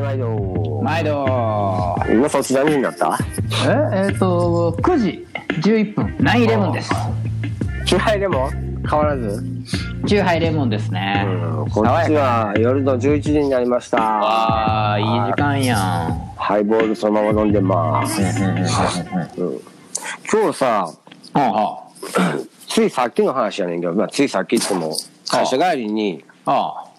[0.00, 0.80] はい毎度。
[0.82, 1.96] 毎度。
[2.10, 3.18] 今そっち何時になった？
[3.68, 5.26] ええっ、と9時。
[5.60, 6.16] 11分。
[6.20, 6.90] ナインイレブンです。
[7.84, 8.50] チューハイレモン
[8.88, 9.44] 変わらず？
[10.06, 11.30] チューハイレモンですね、う
[11.66, 13.98] んこっちは夜の11時になりました。
[14.00, 15.78] わあいい時間やん。
[16.36, 18.30] ハイボールそのまま飲んでます、うん
[20.32, 20.94] 今日さは
[21.34, 21.40] あ。
[21.52, 21.84] は
[22.66, 24.96] ついさっきの話やねんけど、まあ、ついさっきっても
[25.28, 26.90] 会社帰りにああ。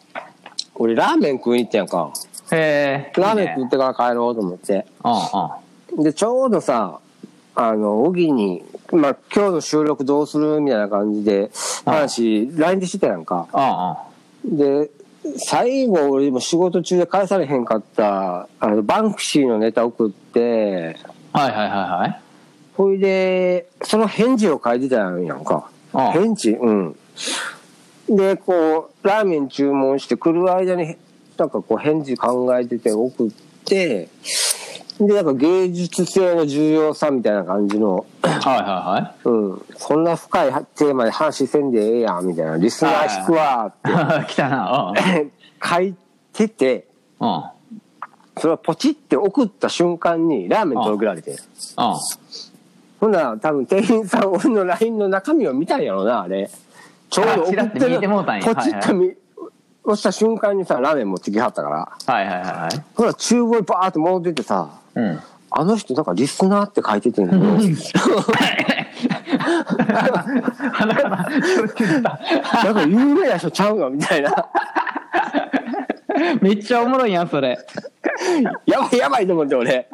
[0.75, 2.11] 俺ラーメン食いに行ってんやんか。
[2.13, 4.85] あへえラーメン食ってから帰ろうと思って。
[5.03, 5.59] あ
[5.97, 6.99] あでちょうどさ
[7.55, 11.51] あの小木に、まあ、今日の収録どうするみたいな感じで
[11.85, 13.47] 話 LINE でしてたやんか。
[13.51, 14.03] あああ
[14.45, 14.89] で
[15.37, 20.97] 最後俺も仕事中で返されへんかったあのバンクシーのネタ送って。
[21.33, 22.21] あはいはいはいはい。
[22.75, 25.69] ほいでその返事を書いてたんやんか。
[25.93, 26.11] ああ。
[26.13, 26.51] 返事？
[26.51, 26.95] うん。
[28.09, 30.97] でこうラーメン注文して来る間に
[31.37, 33.31] なんかこう返事考えてて送っ
[33.65, 34.09] て
[34.99, 42.57] でなんか芸術性の重要さみたいな感じのはいはうん、そんな深いテーマで話せんでええやんみたいな。
[42.57, 44.25] リスナー引くわいはい。
[44.31, 44.91] 来たな。
[44.91, 45.27] って
[45.63, 45.95] 書い
[46.33, 46.87] てて
[47.19, 47.29] うん。
[47.29, 47.43] うんうん
[48.37, 51.35] それをポチって送った瞬間にラーメン届けられて。
[52.99, 56.49] ほんなら多分店員さん俺の LINE の中身を見たんやろなあれ。
[57.09, 58.45] ちょうど送って見えてもうたんや。
[58.45, 59.13] ポチッと見、
[59.83, 62.13] 押した瞬間にさラーメン持ってきはったから。
[62.13, 62.83] はいはいはいはい。
[62.95, 65.19] ほら厨房にバーって戻ってってさうん。
[65.53, 67.41] あの人なんかリスナーって書いててんけど。
[72.63, 73.89] なんか有名な人ちゃうの？
[73.89, 74.31] みたいな
[76.41, 77.57] めっちゃおもろいやんそれ。
[78.65, 79.87] やばいやばいと思って俺。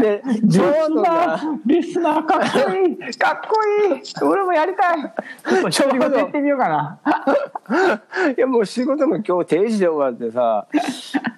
[0.00, 3.14] で、ちょうどな、リスナーかっこいい。
[3.16, 4.02] かっこいい。
[4.22, 5.02] 俺もやりたい。
[5.48, 6.98] ちょっと仕事行ってみようかな。
[8.36, 10.66] いやもう仕事も今日定時で終わってさ、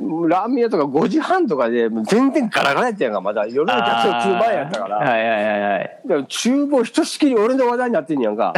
[0.00, 3.46] もうラーメン屋とか5時半とかで、もう全然ガラガラやったやんか、まだ。
[3.46, 4.96] 夜の客の中前やったから。
[4.96, 6.00] はいはいはいはい。
[6.06, 8.52] だから厨房ひとしきり俺の話題になってんやんか。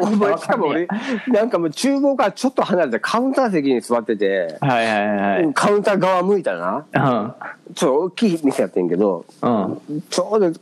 [0.00, 0.88] お前しかも俺、
[1.28, 7.34] なんかもう厨房からちょっと離れてカウンター席に座ってて、はいはいはいカウンター側向いたらな。
[7.74, 10.52] ちょっと大きい店やってんけど、うんうんちょうど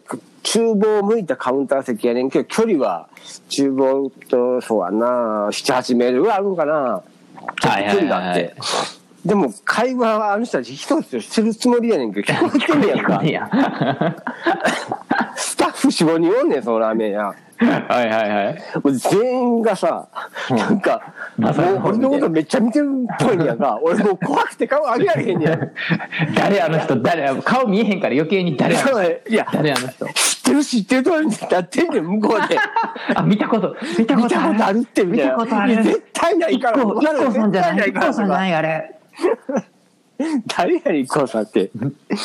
[0.42, 3.08] 厨房を向いたカウンター席やねんけど、距離は
[3.48, 7.02] 厨房と、そうやな、7、8メートルぐらいあるんかな。
[7.60, 8.54] ちょっと距離があって。
[9.24, 14.16] でも会話はあの人たち一つしてるつもりやねんけど、聞こえてんねやんか
[16.02, 16.06] い。
[16.06, 17.34] やスタッフ4、5人おんねん、そのラーメン屋。
[17.56, 20.08] はいはいはいもう全員がさ、
[20.50, 23.78] なんか、もう俺のことめっちゃ見てるっぽいんやんか。
[23.82, 25.70] 俺もう怖くて顔上げられへんねやん。
[26.34, 32.58] 誰あの人誰顔見えへんから余計に誰あの人いや、誰あの人知ってる知ってるとになってんねん、向こうで。
[33.14, 35.04] あ見たこと見た見ことあるたことあるって。
[35.04, 36.82] 見たことある絶対ないから。
[36.82, 38.28] 一 k さんじゃない一 k さんじゃい。
[38.28, 38.90] ないあれ
[40.56, 41.70] 誰やねん、一個さんって。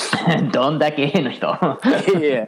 [0.51, 2.47] どんだけ A の人いやいや。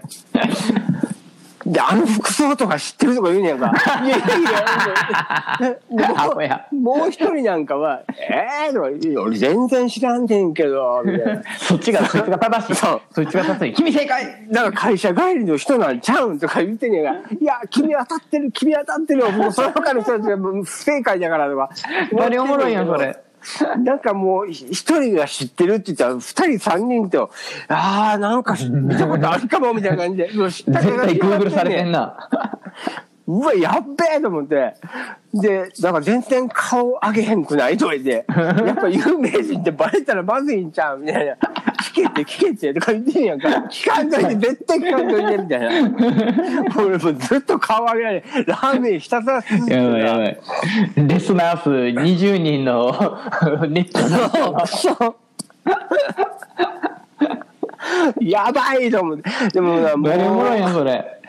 [1.65, 3.71] で、あの服装とか知ってるとか言うねやんか。
[4.03, 4.37] いやいや
[6.45, 6.67] いや。
[6.71, 11.43] もう一人なんかは、ええー、とか言う俺全然知らんねんけど、みたいな。
[11.57, 21.69] そっちがそいつが正しいそうそいつが正しい君正解なんか会社帰りの人なんちゃうんとか言ってんねんが、いや、君当たってる、君当たってるよ、もうその他の人たちが不正解だからとか。
[22.17, 23.17] 誰おもろいやんそれ。
[23.83, 27.31] なんかもう一人が知ってるって言ったら二人三人と、
[27.67, 32.29] ああ、なんか見たことあるかもみたいな感じで、もう知った絶対グーグルされてんな。
[33.27, 34.73] なうわ、やっべえと思って。
[35.33, 37.77] で、だから全然顔上げへんくない？
[37.77, 40.99] とか言って、やっぱ有名人ってバレたらまずいんちゃう？
[40.99, 41.35] みたいな。
[41.93, 43.47] 聞けって聞けってとか言ってんやんか。
[43.69, 45.67] 聞かんといて、絶対聞かんといてみたいな。
[46.77, 50.39] 俺もうずっと顔上げられ、ラーメンひたすらすすやばいやばい
[50.95, 52.91] レスナー数20人の
[53.69, 55.15] ネットのそう。
[58.19, 59.29] やばいと思って。
[59.53, 61.20] でもな、も誰おもろいやんう、それ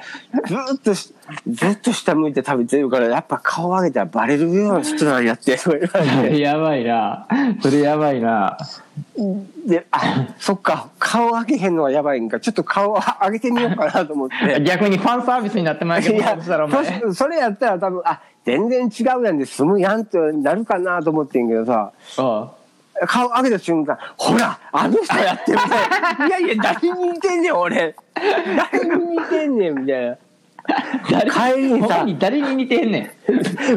[0.46, 1.14] ずっとし、
[1.46, 6.38] ずっと下向いて食べてるから、やっぱ顔上げたらバレるような人なんやって、とか言われて。
[6.40, 7.26] やばいな。
[7.60, 8.58] それやばいな。
[9.66, 14.60] で、あ、そっか、顔上げへんのはやばいんか、ちょっと顔上げてみようかなと思って。
[14.64, 17.00] 逆にファンサービスになってまいけどいや、そしたらお前。
[17.00, 22.50] そそれやったら多分、あ、全然違うやんで済むやんってなるかなと思ってんけどさ、あ
[23.06, 25.64] 顔上げた瞬間、ほら、あの人やってるね。
[26.28, 27.94] いやいや、誰に似てんねん、俺。
[28.72, 30.16] 誰に似てんねん、みたいな。
[31.10, 33.10] 誰帰りにさ誰に似てんねん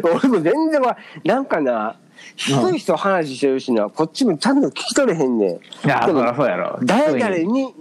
[0.03, 1.95] 俺も全然わ、なんかな、
[2.35, 5.49] 一人一話してるしな、こっちもちゃんと聞き取れへんねん。
[5.49, 7.73] いやそりゃそうやろ誰々に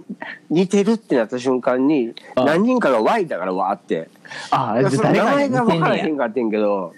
[0.49, 4.09] 似てるってなった瞬間に、あ何人かが Y だからわーって。
[4.49, 6.93] ああ名前が分からへんかってんけど、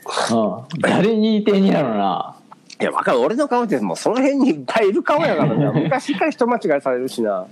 [0.80, 2.37] 誰に似てんねやろな
[2.80, 3.20] いや、わかる。
[3.22, 5.72] 俺の顔ってもうその辺にいっぱいいる顔やからな。
[5.82, 7.46] 昔から人間違いされるしな。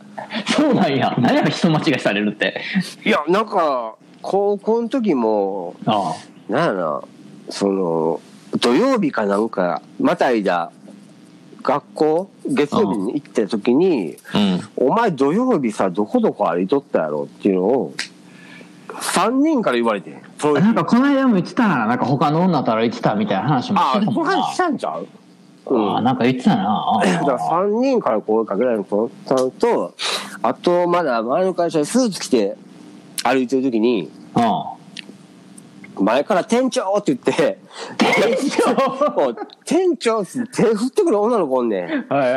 [0.55, 1.15] そうなんや。
[1.19, 2.61] 何や人間違いされるって。
[3.03, 6.13] いや、なんか、高校の時も、あ
[6.47, 7.01] なんやな、
[7.49, 8.21] その、
[8.59, 10.71] 土曜日かなんか、またいだ、
[11.63, 14.37] 学校、月曜日に行った時に、あ。
[14.37, 14.41] う
[14.83, 14.89] ん。
[14.89, 17.93] お前土曜日さ、どこどこ歩いとったやろっていうのを、
[18.89, 20.21] 3人から言われてん。
[20.37, 21.85] そういうなんかこの間も言ってたな。
[21.85, 24.31] なんか他の女と歩いてたみたいな話もしあ、てたもんな。
[24.31, 25.07] この話したんちゃう？
[25.67, 26.99] うんあなんか言ってたな。
[27.01, 29.09] あ だから3人から声かけられるの
[29.59, 29.93] と、
[30.43, 32.55] あと、まだ前の会社でスーツ着て
[33.23, 34.73] 歩いてる時に、あ
[35.97, 37.57] 前から店長って言って、
[37.97, 39.35] 店長？
[39.65, 41.83] 店長って手振ってくる女の子おんねん。
[41.87, 42.31] はいはい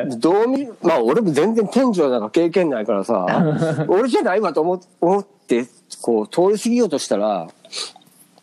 [0.00, 0.18] はい。
[0.20, 3.26] どう見、まあ俺も全然店長なんか経験ないからさ、
[3.88, 5.24] 俺じゃないわと思思
[6.02, 7.48] こう通り過ぎようとしたら、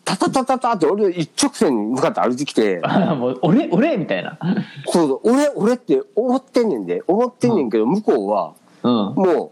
[0.05, 3.97] タタタタタって俺一直線に向かって歩いてきて、あもう俺俺？
[3.97, 4.37] みたいな。
[4.87, 8.91] そうそう、俺、俺って思ってんねんで、思ってんねんけど、向こうは、うん。
[9.15, 9.51] も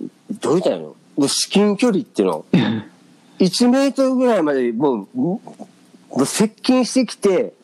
[0.00, 0.04] う、
[0.40, 2.44] どう言ったらいいのもう至近距離っていうの。
[3.38, 5.40] 1メートルぐらいまでもう、も
[6.16, 7.54] う接近してきて、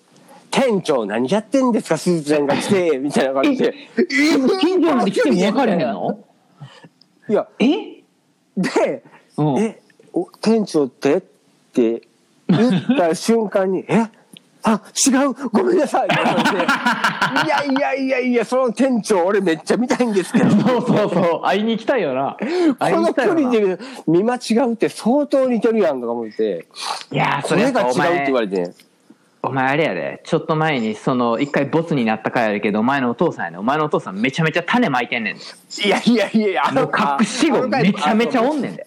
[0.52, 3.74] 店長何やってんですか、スーツちゃんが来て、 みたいな感じで。
[4.60, 6.18] 近所まで来ても分かれへんの？
[7.28, 7.93] いや、え？
[8.56, 9.02] で、
[9.36, 9.80] うんえ、
[10.12, 11.20] お店長ってっ
[11.72, 12.02] て
[12.48, 14.06] 言った瞬間に、 え
[14.66, 16.50] あ、違うごめんなさいって言われて
[17.46, 20.50] いやいやいやいや、その店長俺めっちゃ見たいんですけど。
[20.50, 21.42] そうそうそう。
[21.42, 22.36] 会いに行きたいよな。
[22.78, 23.40] 会いこのに行きたいよな。
[23.42, 26.66] 距離で見間違うって相当似てるやんとか思って、
[27.12, 28.72] いやーそそれが違うって言われて、
[29.46, 30.22] お前あれやで。
[30.24, 35.42] ちょっと前にその一回ボツになった回あるけどお前のお父さんやねお前のお父さんめちゃめちゃ種まいてんねんで。
[35.84, 38.86] いやいやいやいや、あもう隠し子めちゃめちゃおんねんで。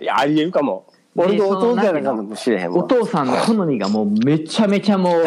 [0.00, 0.86] いや、ありえるかも。
[1.14, 2.78] 俺の弟やなかもしれへんわ。
[2.78, 5.24] お父さんの好みがもうめちゃめちゃもう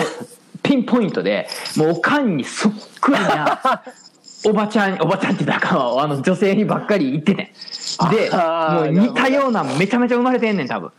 [0.64, 1.48] ピンポイントで
[1.78, 3.84] もうおかんにそっくりな
[4.48, 8.10] おばちゃんおばちゃんってだからあの女性にばっかり言っててん。
[8.10, 10.92] でもう似たようなめちゃめちゃ生まれてんねん多分。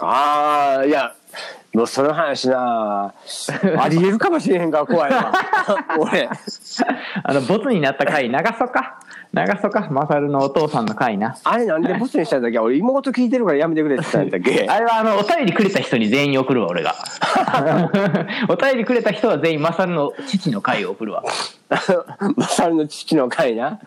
[0.00, 1.14] ああ、いや、
[1.74, 3.12] もうその話な、
[3.80, 5.32] ありえるかもしれへんから怖いわ。
[5.98, 6.28] 俺。
[7.24, 9.00] あのボツになった回流そうか？
[9.34, 9.88] 流そうか？
[9.90, 11.36] マサルのお父さんの回な。
[11.42, 12.58] あれなんでボスにしたんだっけ？
[12.60, 14.66] 俺妹聞いてるからやめてくれって言ったんだっけ？
[14.70, 16.94] あれはあのお便りくれた人に全員送るわ俺が。
[18.48, 21.24] お便りくれた人は全員マサルの父の回を送るわ
[22.36, 23.80] マサルの父の会な。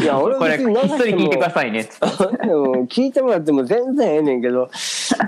[0.00, 1.88] いや、 俺これひっそり聞いてくださいね
[2.88, 4.70] 聞いてもらっても全然ええねんけど、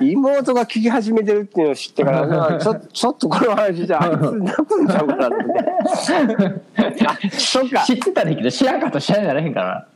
[0.01, 7.07] 妹が聞き始めてるっていうのを知ってからな、 ちょちょっとこの話じゃあいつ泣くんちゃうかなって。
[7.07, 7.83] あ、そっか。
[7.83, 9.87] 知ってたらいいけど知らんかっ知らんならへんから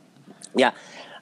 [0.55, 0.73] いや、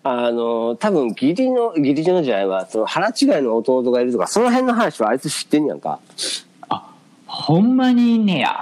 [0.04, 6.00] あの、多分義理の、義理のじゃないわ、その腹違いの弟がいるとか、その辺の話はあいつ知ってんやんか。
[7.32, 8.62] ほんまにいんねや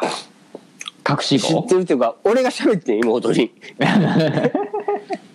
[1.09, 3.45] 隠し知っ子てるっていうか、俺が喋ってん、妹に。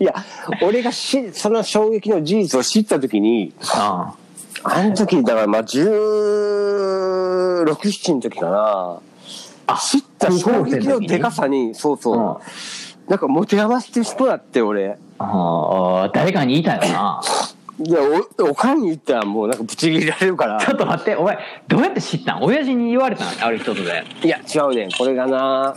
[0.00, 0.15] いや、
[0.62, 4.15] 俺がし、その衝撃の事実を知った時に、あ
[4.62, 8.99] あの時、だからまあ、16、7の時かな。
[9.79, 12.17] 知った衝撃のでかさに、そうそう。
[12.17, 12.37] うん
[13.09, 14.97] なんか持て余してる人だって、俺。
[15.19, 17.21] ああ誰かに言いたいよな
[17.81, 17.99] いや、
[18.38, 20.61] お、おかんに言ったらもうなんかブチ切れられるから。
[20.61, 22.43] ちょっと待ってお前どうやって知ったん？
[22.43, 24.05] 親父に言われたんある人とで。
[24.23, 24.93] いや、違うねん。
[24.93, 25.75] これがな、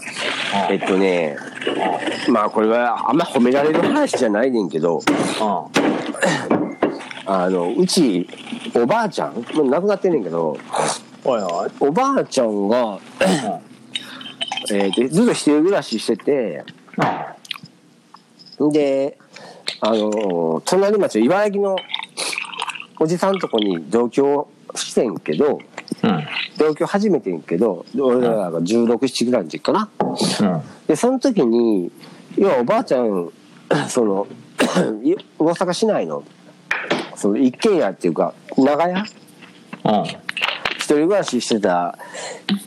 [0.70, 1.38] えっとね、
[2.30, 5.01] まあこれはあんま褒められる話じゃないねんけど、う
[7.25, 7.50] あ。
[7.50, 8.27] の、うち、
[8.75, 10.58] おばあちゃん、もう亡くなってんねんけど、ん
[11.27, 11.72] おいおい。
[11.80, 13.00] おばあちゃんが、
[14.72, 16.63] えーでずっと一人暮らししてて、
[18.72, 19.18] で、
[19.81, 21.77] あの、隣町の茨城の
[23.00, 25.59] おじさんとこに同居してんけど、
[26.03, 26.27] うん。
[26.57, 29.89] 同居始めてんけど、俺らが16、7ぐらいの時かな。
[30.00, 30.62] うん。
[30.88, 31.91] で、その時に、
[32.38, 33.31] 要はおばあちゃん、
[33.89, 34.27] その、
[35.03, 36.24] い 大阪市内の、
[37.15, 39.05] その一軒家っていうか、長屋？
[39.83, 40.03] うん。
[40.77, 41.97] 一人暮らししてた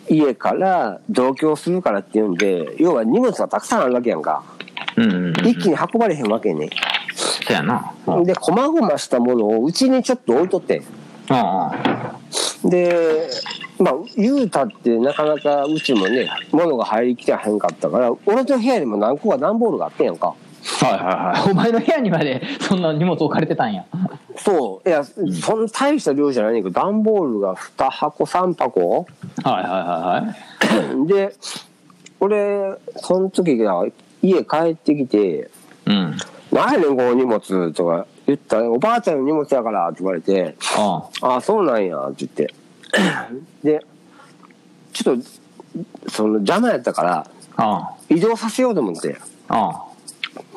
[0.09, 4.42] 家から同居するからっていうんで、要は荷物がたくさんあるわけやんか。
[4.97, 6.71] うんうん一気に運ばれへんわけね。
[7.15, 7.93] そうやな。
[8.07, 8.25] うん。
[8.25, 10.83] で、細々したものをうちにちょっと置いとって。
[12.65, 13.31] で、
[13.79, 20.29] まあ、言うたってなかなかうちもね、物が入りきてへんかったから、俺の部屋にも何個か段ボールがあってんやんか。
[20.29, 21.51] はいはいはい。
[21.51, 23.85] お前の部屋にまで そんな荷物置かれてたんや。
[24.37, 24.89] そう。
[24.89, 29.07] いや、そんな大した量じゃないねんけど、段ボールが2箱、3箱。
[29.43, 30.23] はいはいは
[30.89, 31.07] いはい。
[31.07, 31.35] で、
[32.21, 33.85] 俺、その時が
[34.23, 35.50] 家帰ってきて、
[35.87, 36.17] うん
[36.53, 42.55] 何やねん、この荷物とか言ったら、おばあちゃんの荷物やからって言われて、あああ、そうなんやって言って。
[43.62, 43.87] で、
[44.93, 49.17] ちょっとその邪魔やったからあ移動させようと思って。
[49.49, 49.85] あ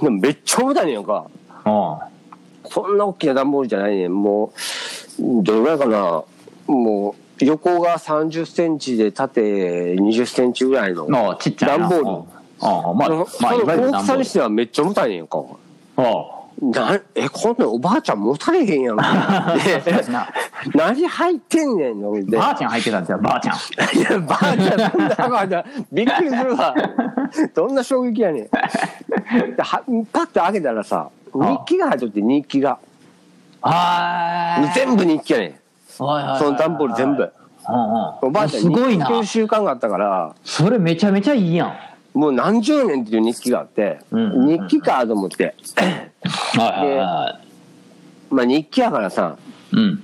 [0.01, 1.25] でもめっちゃ重たいねんか。
[1.63, 2.07] ああ。
[2.69, 4.13] そんな大きな段ボールじゃないねん。
[4.13, 4.53] も
[5.19, 6.23] うどれぐらいかな。
[6.65, 13.25] もう横が30センチで縦20センチぐらいの段ボールああまあまあ
[13.57, 15.43] 大きさにしてはめっちゃ重たいねんか。
[15.97, 18.97] あなえこんなんおばあちゃん持たれへんやん。
[18.97, 20.29] か でな。
[20.73, 22.37] 何入ってんねんので。
[22.37, 23.99] ばあちゃん入ってたんですよばあちゃん。
[23.99, 26.75] いや、ばあちゃん、そんなばあちゃん、びっくりするわ。
[27.53, 28.43] どんな衝撃やねん。
[28.43, 28.51] で
[29.61, 32.77] はパッと開けたらさ、日記が入っとって、日記が。
[33.61, 35.53] は全部日記やねん。
[35.89, 36.05] そ
[36.37, 37.33] その段ボール全部。
[38.21, 39.05] おばあちゃん、すごいな。
[39.05, 41.73] 日記の習慣があったから、それめちゃめちゃいいやん
[42.13, 45.55] もう何十年っていう日記があって、うん日記かと思って。
[45.75, 47.39] はいはいは
[48.29, 49.37] まあ日記やからさ、
[49.73, 50.03] いうん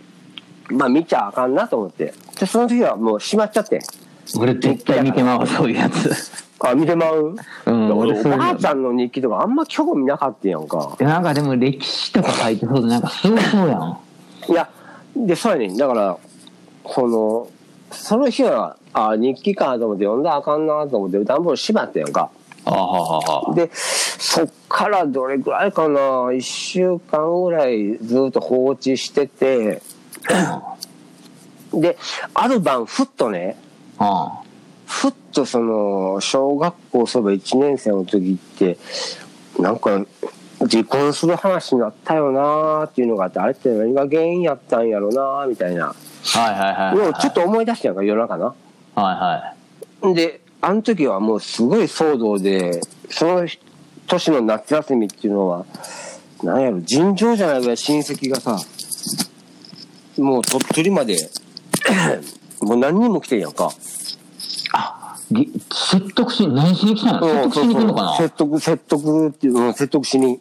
[0.72, 2.14] まあ見ちゃあかんなと思って。
[2.40, 3.80] で、その時はもう閉まっちゃって。
[4.38, 6.12] 俺絶対見てまうそういうやつ
[6.60, 7.36] あ、見てまう、
[7.66, 10.96] うん俺おばあちゃんの日記とかあんま興味なかったやんか。
[11.00, 14.00] いやなんかでも歴史とか書いてそうでなんかすごそうやん
[14.50, 14.70] いや、
[15.16, 15.78] で、そうやねん。
[15.78, 16.18] だから、
[16.84, 17.48] この、
[17.92, 22.30] その日は、あ、日記かと思って読んだらあかんなと思って、段ボール縛ったやんか。
[23.56, 29.82] で、そっからどれぐらいかな、一週間ぐらいずっと放置してて、
[31.74, 31.98] で、
[32.34, 33.58] ある晩、ふっとね、
[33.98, 34.42] あ
[34.86, 38.78] ふっとその、小学校そば1年生の時って、
[39.60, 40.02] なんか、
[40.70, 45.86] 離婚する話になったよなーっていうのがあって、あれって何が原因やったんやろなーみたいな。
[45.86, 48.54] はいはいはいちょっと思い出したんやんか、夜中な。
[49.04, 53.48] はいはいで、あの時はもうすごい騒動で、その
[54.08, 55.66] 年の夏休みっていうのは、
[56.44, 58.58] なんやろ、尋常じゃないぐらい親戚がさ、
[60.18, 61.30] もう鳥取まで、
[62.62, 63.72] もう何人も来てんやんか。
[64.72, 68.18] あり説得し何しに来たの説得しに来るのかな？
[68.18, 70.40] 説得、説得っていうの、説得しに。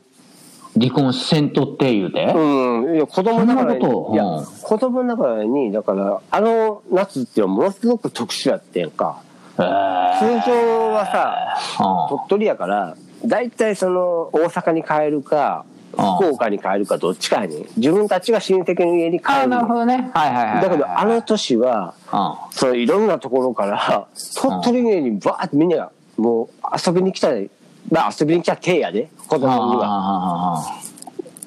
[0.78, 2.24] 離婚せんとって言うて？
[2.34, 2.96] うん。
[2.96, 4.14] いや、子供ながらに、そんなこと？
[4.14, 9.20] いやうん、子供ながらに、だから、あの夏っていうのはものすごく特殊やってんか。
[9.58, 12.18] へえ通常はさ、うん。
[12.18, 17.66] 鳥取やから大体その大阪に帰るか福岡に帰るかどっちかやねん。
[17.76, 20.10] 自分たちが親戚の家に帰るあなるほどね。
[20.14, 24.06] はいはいはいだけどあの年はうそのいろんなところから
[24.36, 26.48] 鳥取にバーってみんながもう
[26.86, 27.50] 遊びに来たり
[27.90, 29.08] まあ遊びに来た手やで。
[29.26, 29.84] 子ん供には。
[29.86, 30.78] あ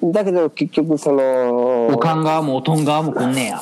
[0.03, 3.61] だけど結局そのおかん側もおとん側も来んねや。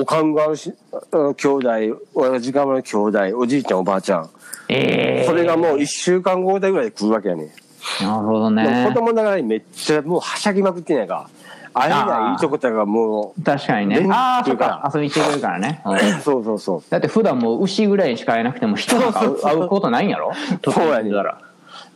[0.00, 0.74] おかんがし
[1.12, 1.70] 兄弟
[2.14, 4.30] 親父側の兄弟おじいちゃんおばあちゃん。
[4.68, 7.44] ええそれがもう1週間後ぐらいで来るわけやね。
[7.44, 8.84] んなるほどね。
[8.86, 11.30] 子供ながらにめっちゃもうはしゃぎまくってんやんか。
[11.72, 14.06] あれがいいとこだからも確かにね。
[14.10, 14.90] ああそかか。
[14.92, 15.80] 遊びに来てくれるからね。
[15.86, 16.82] うんう、そうそうそう。
[16.90, 20.32] だって普段もう牛ぐらいしか会えなくても人とか会う会うことないんやろ？
[20.70, 21.38] そうやねだから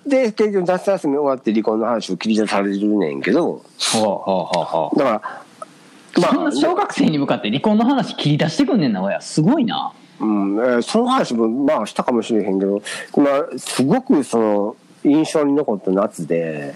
[0.07, 5.45] で、結局夏休み終わって離婚の話を切り出されるねんけど、ほうほうほうほうだか
[6.15, 9.21] ら、そんな小学生に向かって離婚の話切り出してくんねんな親。
[9.21, 9.93] すごいな。
[10.21, 12.83] うん、えーその話もまあしたかもしれへんけど、
[13.17, 16.75] まあ、すごくその、印象に残った夏で、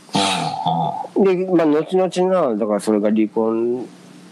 [1.16, 3.86] で、まあ、後々な、だからそれが離婚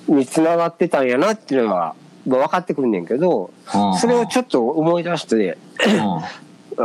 [0.09, 1.95] につながってたんやなっていうのが、
[2.27, 5.59] まあ分かってくるねんけど、うんそれをちょっと思い出して、
[6.01, 6.23] あ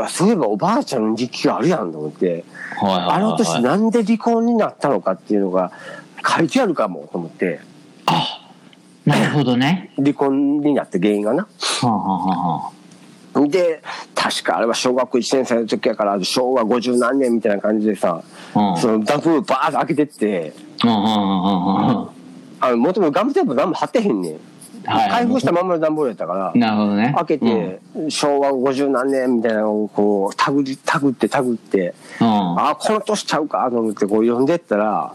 [0.09, 2.43] そういえばおばあちゃんの日記があるやんと思って、
[2.81, 5.71] あの年なんで離婚になったのかっていうのが
[6.25, 7.59] 書いてあるかもと思って、
[9.05, 9.91] なるほどね。
[9.97, 11.43] 離婚になった原因がな。
[11.43, 11.49] は
[11.83, 12.79] あはあはあ
[13.47, 13.81] で、
[14.15, 18.21] 確かあれは小学校1年生の時やから、昭和50何年みたいな感じでさ、
[18.55, 18.77] うん。
[18.77, 20.53] そのダンプーバーッと開けてって、
[22.59, 24.39] あの、もともとガムテープ何も貼ってへんねん。
[24.89, 25.09] はい。
[25.09, 27.13] 開封したまんまの段ボールやったから、なるほどね。
[27.15, 27.79] 開けて、
[28.09, 32.59] 昭和50何年みたいなのをこう、タグり、タグってタグって、うん。
[32.59, 33.69] あ、この年ちゃうか？
[33.69, 35.13] と思ってこう読んでったら、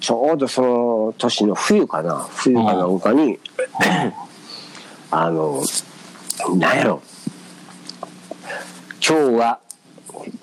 [0.00, 3.38] ちょうどその年の冬かな、冬かなんかに、
[5.10, 5.62] あの、
[6.56, 7.00] なんやろ、
[9.06, 9.58] 今日は、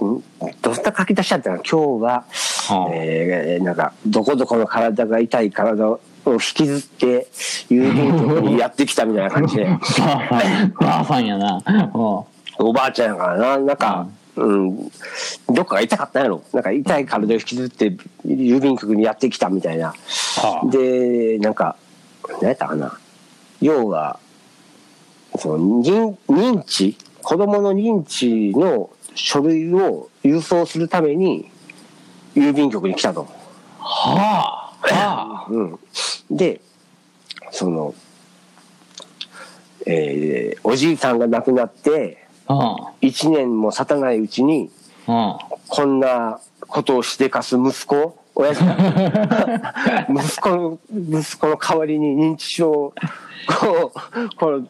[0.03, 0.23] ん
[0.61, 1.61] どんな書き出しだったかな？
[1.69, 2.23] 今日は、
[2.69, 7.27] はあえーなんか、どこどこの体が痛い体を引きずって、
[7.69, 9.79] 郵便局にやってきたみたいな感じで、ばあ
[10.29, 11.61] さんばあさんやな。
[11.93, 11.99] う。
[11.99, 14.77] んおばあちゃんやからな、なんか、うん、
[15.49, 16.43] どっかが痛かったんやろ。
[16.53, 19.89] なんか痛い体を引きずって郵便局にやってきたみたいな。
[19.89, 21.75] はで、なんか、
[22.41, 22.97] 何やったかな。
[23.61, 24.19] 要は、
[25.37, 31.49] その認認知、子供の認知の書類を郵送するために
[32.35, 33.27] 郵便局に来たと。
[33.79, 34.63] はあ。
[34.81, 35.79] はうん、
[36.35, 36.61] で
[37.51, 37.93] その、
[39.85, 42.57] えーおじいさんが亡くなってうん
[43.01, 44.69] 1年も経たないうちに、
[45.07, 45.37] うん
[45.67, 52.93] こんなことをしでかす息子、親父が 息子の、息子の代わりに認知症を、
[54.37, 54.67] こう、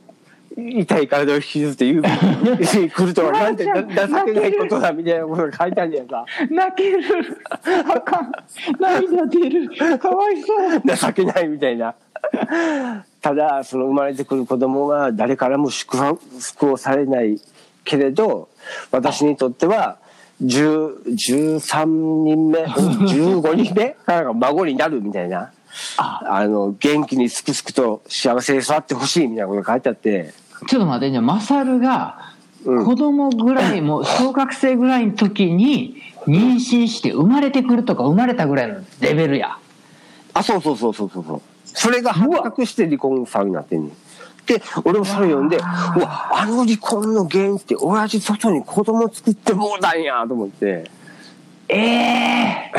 [0.56, 6.26] 痛い体を引きずって言う、来るとはなんてな情けないことだみたいなことが書いてあるんじゃないか。
[6.50, 7.04] 泣ける
[7.96, 8.32] あかん
[8.80, 11.96] 涙出るかわいそう情けないみたいな。
[13.22, 15.98] ただ、その生まれてくる子供は誰からも祝
[16.40, 17.40] 福をされない
[17.84, 18.50] けれど、
[18.92, 19.98] 私にとっては、
[20.44, 25.52] 10 13人目、15人目孫になるみたいな。
[25.98, 30.34] あの、元気にすくすくと幸せに育ってほしいみたいなことが書いてあって、
[30.68, 32.34] ちょっと待ってじゃあマサルが
[32.66, 39.58] うん子供ぐらいもう小学生ぐらいの時に妊娠して生まれてくるとか生まれたぐらいのレベルや
[40.34, 41.42] あ、そうそうそうそうそうそう。
[41.66, 43.92] それが発覚して離婚騒ぎになってんねん。
[44.46, 50.90] で、俺もそれ読んで、うわ、あの離婚の原因って、親父外に子供作ってもうたんやと思って。
[51.70, 52.72] ええ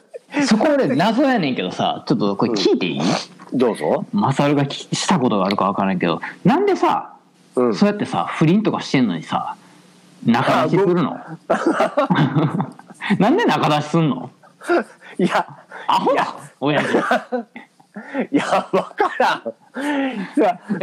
[0.46, 3.00] そこ俺謎やねんけどさちょっとこれ聞いていい、
[3.52, 4.04] どうぞ。
[4.12, 7.14] マサルがきしたことがあるか分からんけどなんでさ
[7.56, 7.74] うん。
[7.74, 9.56] そうやってさ不倫とかしてんのにさ
[10.24, 11.18] 仲出しするの？
[13.18, 14.30] なんで仲出しすんの？
[15.18, 15.46] いや、
[15.86, 16.96] アホだ親父。
[18.32, 19.42] いや、わからん。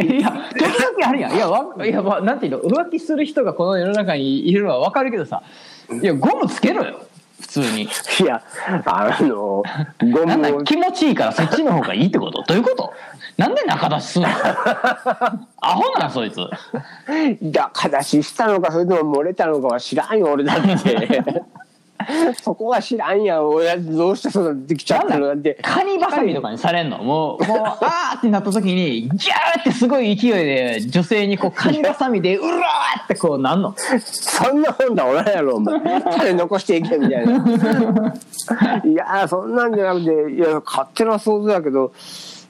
[0.00, 1.34] いや、時々あるやん。
[1.34, 5.42] いやわいや、まあ、なんていうの浮気する人がこの世の中にいるのは分かるけどさ
[5.90, 7.00] いやゴムつけろよ。
[7.11, 7.11] 普
[7.52, 7.82] 通に。
[8.20, 8.42] いや、
[8.84, 9.62] あの、
[10.00, 12.42] ゴムを、気持ちいいからそっちの方がいいってこと？
[12.42, 12.92] どういうこと？
[13.36, 14.28] なんで仲出しすんの？
[15.60, 16.38] アホなそいつ。
[17.42, 21.42] だからししたのか、それとも漏れたのかは知らんよ、俺だって。
[22.42, 25.28] そこは知らんやん、親父どうしてそんなできちゃったの？
[25.28, 25.58] なんて。
[25.62, 26.98] カニバサミとかにされんの？
[26.98, 33.74] もうもうあーってなった時にギャーってすごい勢いで女性にこう カニバサミでうらーってこうなんの？
[34.00, 35.80] そんなもんだおらんやろ、お前。
[36.02, 37.34] 種残していけ、みたいな。
[38.84, 41.92] いや、そんなんじゃなくて、いや、勝手な想像だけど、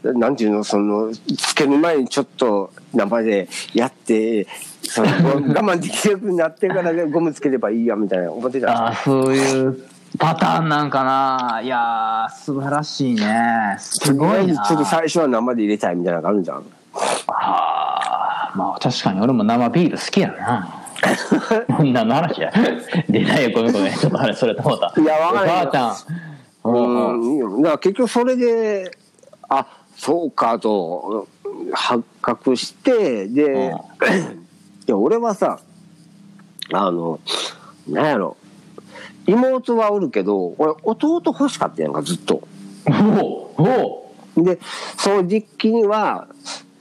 [0.05, 4.47] なんていうの、その、つける前にちょっと生でやって、
[4.83, 9.85] その我慢できるようになってからね、ゴムつければいいや、みたいな思ってたんあーそういう
[10.19, 11.61] パターンなんかな。
[11.62, 13.77] いやー素晴らしいね。
[13.79, 14.62] すごいな。
[14.67, 16.65] ちょっと最初は生で入れたいみたいなのがあるんじゃん。
[17.29, 20.79] あーまあ確かに俺も生ビール好きやな。
[21.77, 22.53] こんなの話や。
[23.09, 25.01] 出ないよごめんごめんちょっと話それと思った。
[25.01, 25.53] いやわからんよ。
[25.53, 25.95] おばあちゃん。
[26.65, 27.57] うん、いいよ。
[27.59, 28.91] だから結局それで、
[29.49, 31.28] あ、そうかと、
[31.72, 33.74] 発覚して、で、
[34.87, 35.61] いや、俺はさ、
[36.72, 37.20] あの、
[37.88, 38.37] なんやろ、
[39.26, 42.42] 妹はおるけど、俺、弟欲しかったやんか、ずっと。
[44.37, 44.59] で、
[44.98, 46.26] その実機には、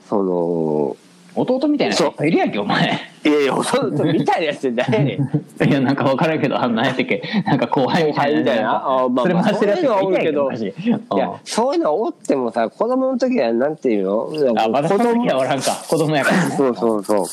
[0.08, 0.96] その、
[1.34, 5.20] 弟みたいな人いるやんけお前いやいや、弟みたいなやつって誰やねん。
[5.68, 8.82] いやなんか分からんけどあんなんやったっけなんか後輩みたいなみたいな？
[8.84, 10.50] あまあそれ回してるやつがいたんやけど。
[10.56, 10.68] そう。
[10.68, 10.74] い
[11.18, 14.28] や、そういうのおってもさ、子供の時はなんていうの？
[14.56, 15.70] あまだそ子供はおらんか。
[15.88, 16.48] 子供やから。
[16.48, 17.26] ね そうそうそ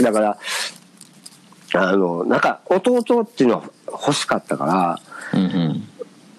[0.00, 0.02] う。
[0.02, 0.36] だから、
[1.74, 4.98] あの、なんか、弟っていうのは欲しかったから、
[5.32, 5.88] うんうん。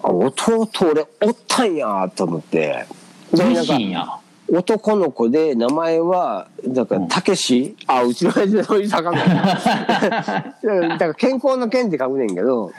[0.02, 2.84] あ弟俺おったんやと思って。
[3.32, 4.06] で、嬉しいんや
[4.52, 7.74] 男の子で名前は、なんか、たけし？
[7.86, 9.16] あ、うちの親父でそういう魚。
[9.24, 10.52] だか
[10.98, 12.70] ら、健康の健って書くねんけど、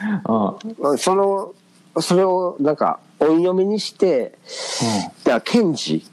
[0.80, 1.52] うんその、
[2.00, 4.34] それをなんか、音読みにして、
[5.24, 6.06] だから、ケンジ。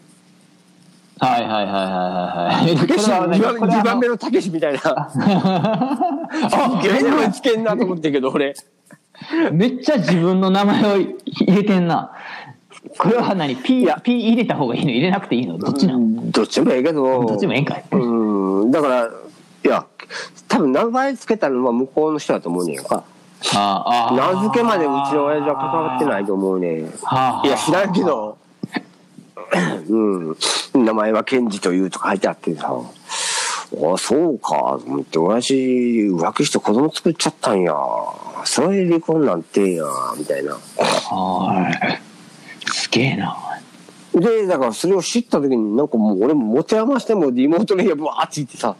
[1.18, 4.80] はいはいはいはいはいはいたけしはこれはね2これはあの番目のたけしみたいな。
[5.12, 8.54] あ、ゲームつけんなと思ってんけど、俺。
[9.52, 11.16] めっちゃ自分の名前を入
[11.48, 12.12] れてんな。
[12.98, 14.90] これは何ピいやー、ピー入れた方がいいの？
[14.90, 15.58] 入れなくていいの？
[15.58, 17.26] どっちなの、どっちもええけど。
[17.26, 17.84] どっちもええんかい。
[17.92, 19.10] うん、だから、い
[19.68, 19.86] や、
[20.48, 23.04] 多分名前つけたのは向こうの人だと思うねんか。
[23.54, 26.90] ああ名付けまでうちの親父は関わってないと思うねん。
[27.02, 28.36] はあ、いや、知らんけど。
[29.88, 30.36] うん。
[30.74, 32.72] 名前はケンジというと書いてあってさ。
[32.72, 37.74] あ、そうか、と思って、親父浮気して子供作っちゃったんや。
[38.44, 39.84] それで離婚なんてや、
[40.18, 40.54] みたいな。
[40.78, 42.09] はい。
[42.90, 43.36] げえな。
[44.14, 48.76] で、だからそれを知った時になんかもう俺も持て余しても妹の家ブワーって言ってさ。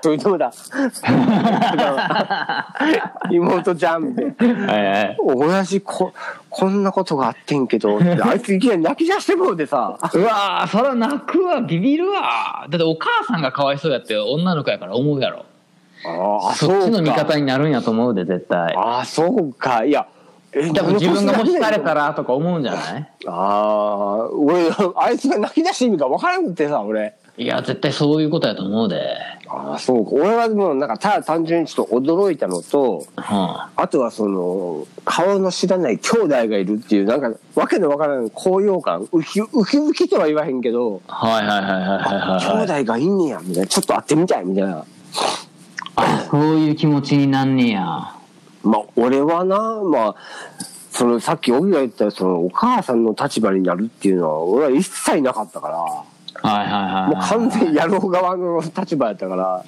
[0.00, 0.52] あ、それどうだ。
[3.30, 4.66] 妹ちゃんみたいな。
[4.72, 5.16] はいはい。
[5.20, 6.12] 親父こ、
[6.48, 9.98] こんなことがあってんけど、あいついきなり泣き出してもうてさ。
[10.14, 15.44] うわーそら泣くわビビるわだってお母さんがかわいそうやって女の子やから思うやろ
[16.06, 19.84] ああ、そっちの味方になるんやと思うで絶対ああ、そうか。
[19.84, 20.06] いや、
[20.52, 22.06] え多分自分がもしされたら。
[22.08, 23.10] らとか思うんじゃない？
[23.26, 27.14] ああ、俺、あいつが泣き出して意味が分からなくてさ、俺。
[27.36, 29.16] いや絶対そういうことやと思うで
[29.52, 30.12] ああ、そうか。
[30.12, 39.08] 俺はもうなんか、ただ単純にちょっと驚いたのと、うんはあとはその、顔の知らない兄弟がいるっていう、なんか、わけのわからない高揚感。
[39.12, 43.66] ウキウキウキとは言わへんけど、いはいはいはいはいはい兄弟がいんねや、みたいな。
[43.66, 44.84] ちょっと会ってみたい、みたいな。
[45.96, 48.14] あそういう気持ちになんねや
[48.62, 50.16] まあ、俺はな、まあ、
[50.92, 56.04] その、さっき荻が言った、その、お母さんの立場になるっていうのは、俺は一切なかったから、
[56.42, 59.64] はいはいはいはいもう完全にやろう側の立場やったから、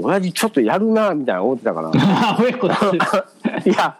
[0.00, 1.90] 親父ちょっとやるな、みたいな思ってたから。
[3.64, 3.96] いや、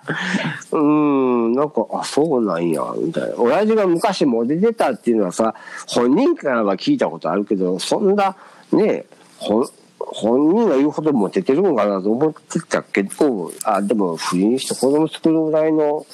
[0.71, 3.37] うーん、なんか、あ、そうなんや、みたいな。
[3.37, 5.55] 親父が昔モデ出たっていうのはさ、
[5.87, 8.37] 本人からは聞いたことあるけど、そんな、
[8.73, 9.05] ね、
[9.39, 16.07] ほん本人が言うほどモテてるのかなと思ってたけど、あ、でも不倫して子供作るぐらいの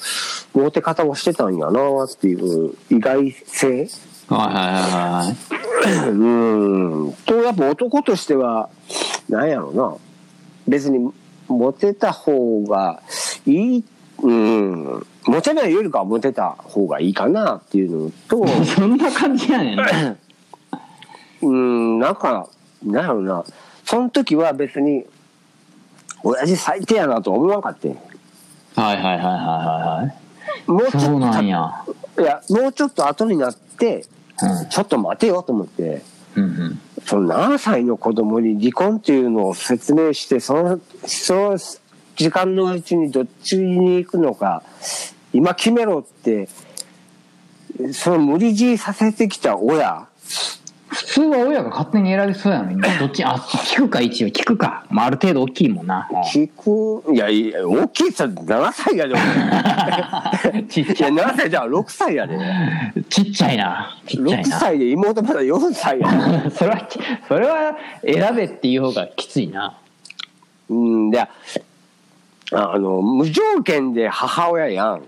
[0.53, 3.89] モテ方をしてたんやなっていう意外性。
[4.29, 5.33] はいはいは
[5.89, 7.13] いはいうん。
[7.25, 8.69] と、やっぱ男としては、
[9.27, 9.95] なんやろうな。
[10.67, 11.11] 別に、
[11.47, 13.01] モテた方が
[13.45, 13.83] いい、
[14.21, 15.05] うん。
[15.25, 20.15] モテないよりかはモテた方がいいかなっていうのと、そんな感じやねんな
[21.41, 22.47] うん、なんか、
[22.83, 23.45] なんやろうな。
[23.85, 25.05] その時は別に、
[26.23, 27.95] 親父最低やなとは思わなかったよ
[28.75, 29.25] はいはいはいはい
[30.03, 30.13] は
[30.67, 34.05] もうちょっといや、もうちょっと後になって、
[34.41, 34.69] うん。
[34.69, 36.01] ちょっと待てよと思って、
[36.35, 36.81] うんうん。
[37.05, 41.57] その7歳の子供に離婚っていうのを説明して、その、その
[42.15, 44.63] 時間のうちにどっちに行くのか、
[45.33, 46.49] 今決めろって、
[47.93, 50.07] その無理強いさせてきた親、
[50.89, 53.23] 普通は親が勝手に選びそうやのに どっち？
[53.23, 56.07] あ聞くか一応聞くか、まあ、ある程度大きいもんな。
[56.33, 56.49] 聞
[57.03, 59.13] く、いや、いや大きいさ、7歳やで、
[60.51, 61.11] 俺 ちっちゃい。
[61.11, 62.37] 7歳じゃ6歳やで。
[63.09, 63.95] ちっちゃいな。
[64.07, 64.57] ちっちゃ6いな。
[64.59, 66.07] 歳で妹まだ4歳や。
[66.41, 66.49] で。
[66.51, 66.87] それは
[67.27, 69.73] それは選べっていう方がきついな。
[70.69, 71.19] うん、で、
[72.51, 75.01] あの、無条件で母親やん。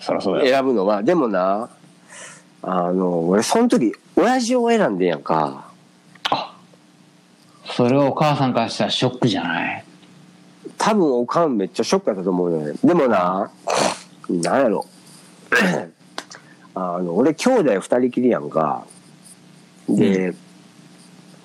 [0.00, 1.02] そりゃそう選ぶのは。
[1.02, 1.68] でもな、
[2.62, 5.68] あの、俺、その時、親父を選んでんやんか。
[7.70, 9.84] それはお母さんからしたらショックじゃない？
[10.76, 12.78] 多分、おかんめっちゃショックだったと思うよね。
[12.82, 13.50] でもな、
[14.28, 14.86] なんやろ。
[16.74, 18.84] あの、俺、兄弟二人きりやんか。
[19.88, 20.34] で、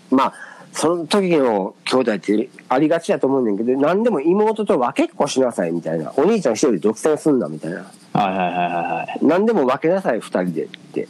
[0.09, 0.33] まあ、
[0.71, 6.11] その時の兄弟ってありがちやと思うねんけど、何でも妹と分けっこしなさいみたいな。
[6.17, 7.77] お兄ちゃん一人で独占すんなみたいな。
[7.79, 11.07] はいはいはいはいはい何でも分けなさい二人でって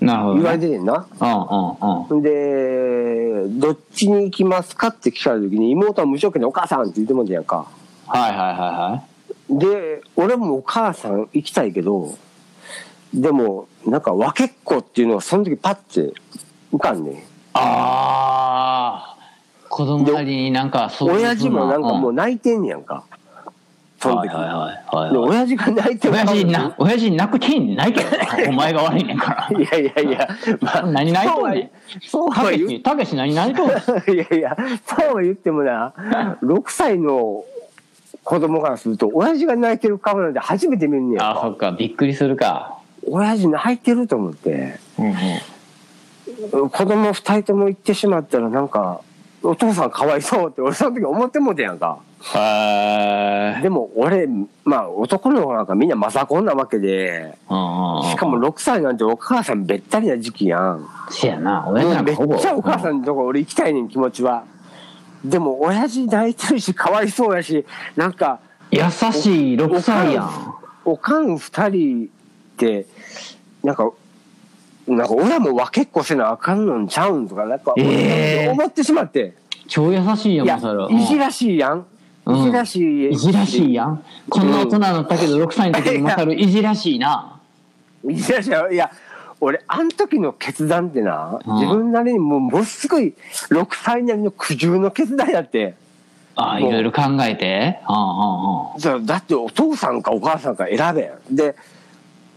[0.00, 1.06] なるほど、言われね、てんな。
[1.20, 7.66] うんうんうんで、どっちに行きますかって聞かれた時に妹は無条件でお母さんって言ってもんてんやんか。
[8.06, 9.10] はいはいはいはい
[9.50, 12.16] で、俺もお母さん行きたいけど、
[13.12, 16.12] でも、なんか分けっこっていうのがその時パッて
[16.72, 17.14] 浮かんねん。
[17.52, 19.16] ああ
[19.68, 23.04] 子供なりになんかそういう親父もなんかもうう泣いてんねやんか。
[24.00, 24.28] その時。
[24.28, 30.28] はいはいはいはいで親父が泣いてる親父な親父泣く権利ないけどなお前が悪いねんからいやいやいや、
[30.60, 31.70] まあ、何泣いとんねん
[32.02, 33.76] そうは言うし、たけし何泣いとんねん
[34.14, 35.92] いやいや、そうは言ってもな、
[36.42, 37.44] 6歳の
[38.24, 41.48] 子供からすると、親父が泣いてる顔なんて初めて見るんねやんあ、そか。
[41.50, 42.78] っか、びっくりするか。
[43.08, 45.14] 親父泣いてると思って、うん
[46.62, 46.70] うん。
[46.70, 49.00] 子供二人とも行ってしまったらなんか、
[49.42, 51.98] お父さんかわいそうって俺その時思ってもうてんやんか。
[52.34, 53.49] へえ。
[53.62, 54.28] でも俺、
[54.64, 57.34] まあ男の子なんかみんなマザコンなわけで。
[57.48, 60.86] しかも、6歳なんてお母さんべったりな時期やん。
[61.10, 62.38] せやな、親父なんめっかほぼ。
[62.38, 64.44] ちゃお母さんのとこ俺行きたいねん気持ちは。
[65.24, 67.64] でも親父泣いてるしかわいそうやし、
[67.96, 70.30] なんか、優しい6歳やん。
[70.84, 72.08] おかん二人っ
[72.56, 72.86] て、
[73.62, 73.90] なんか、
[74.86, 79.34] なんか親も分けっこせなあかんのんちゃうんとか、なんか、えー思ってしまって。
[79.68, 80.90] 超優しいやん、いや、もうそれは。
[80.90, 81.86] いじらしいやん。
[82.32, 83.10] うんいじらしい。
[83.10, 84.04] いじらしいやん。
[84.28, 87.40] こんな大人になったけど、6歳の時に勝るいじらしいな。
[88.08, 88.74] いじらしい。
[88.74, 88.90] いや、
[89.40, 93.14] 俺、あん時の決断ってな、うん自分なりにもう、ものすごい、
[93.50, 95.74] 6歳なりの苦渋の決断やって。
[96.36, 97.80] ああ、いろいろ考えて。
[97.88, 101.36] うんうんだってお父さんかお母さんか選べん。
[101.36, 101.54] で、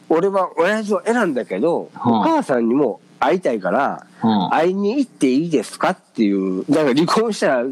[0.09, 7.63] 俺は親父を選んだけど、うんお母さんにも会いたいから、うん会いに行っていいですかっていう、だから離婚したら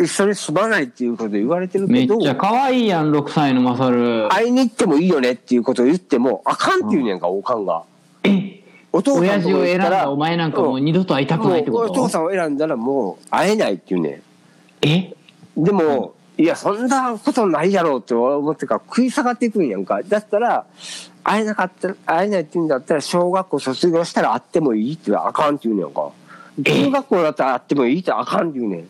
[0.00, 4.28] 一緒に住まないっていうこと言われてるけど、めっちゃ可愛いやん、6歳のマサル。
[4.30, 7.82] 会いに行ってもいいよねっていうことを言っても、あかんって言うねんか、おかんが。
[8.24, 8.62] え？
[8.92, 11.92] お父さん親父を選んだお前なんかもう二度と会いたくないってこと？
[11.92, 14.22] お父さんを選んだらもう会えないって言うねん。
[14.82, 15.14] え？
[15.56, 20.02] でも、いや、そんなことないやろうって思ってから食い下がっていくんやんか。
[20.04, 20.64] だったら、
[21.24, 26.10] 会えなかったら、会えないって言うんだったら、小学校卒業したら会ってもいいってあかんって言うねんか。
[26.62, 28.88] 中学校だったら会ってもいいってあかんって言うねん。